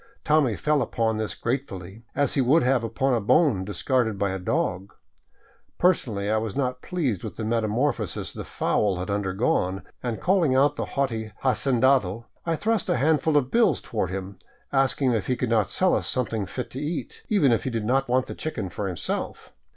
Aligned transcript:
Tommy 0.23 0.55
fell 0.55 0.81
upon 0.81 1.17
this 1.17 1.35
gratefully, 1.35 2.01
as 2.15 2.33
he 2.33 2.41
would 2.41 2.63
have 2.63 2.83
upon 2.83 3.13
a 3.13 3.21
bone 3.21 3.63
dis 3.63 3.83
carded 3.83 4.17
by 4.17 4.31
a 4.31 4.39
dog. 4.39 4.91
Personally 5.77 6.27
I 6.27 6.37
was 6.37 6.55
not 6.55 6.81
pleased 6.81 7.23
with 7.23 7.35
the 7.35 7.43
metamorpho 7.43 8.07
sis 8.09 8.33
the 8.33 8.43
fowl 8.43 8.97
had 8.97 9.11
undergone, 9.11 9.83
and 10.01 10.19
calling 10.19 10.55
out 10.55 10.75
the 10.75 10.85
haughty 10.97 11.31
hacendado, 11.43 12.25
I 12.47 12.55
thrust 12.55 12.89
a 12.89 12.97
handful 12.97 13.37
of 13.37 13.51
bills 13.51 13.79
toward 13.79 14.09
him, 14.09 14.39
asking 14.73 15.11
if 15.11 15.27
he 15.27 15.35
could 15.35 15.49
not 15.51 15.69
sell 15.69 15.93
us 15.93 16.07
something 16.07 16.47
fit 16.47 16.71
to 16.71 16.79
eat, 16.79 17.21
even 17.29 17.51
if 17.51 17.63
he 17.65 17.69
did 17.69 17.87
want 17.87 18.25
the 18.25 18.33
chicken 18.33 18.71
for 18.71 18.87
himself. 18.87 19.53